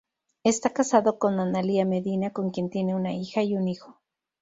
Está 0.43 0.71
casado 0.71 1.19
con 1.19 1.39
Analía 1.39 1.85
Medina, 1.85 2.31
con 2.31 2.49
quien 2.49 2.71
tienen 2.71 2.95
una 2.95 3.13
hija 3.13 3.43
y 3.43 3.55
un 3.55 3.67
hijo. 3.67 4.01